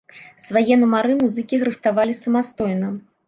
[0.45, 2.93] Свае нумары музыкі рыхтавалі самастойна.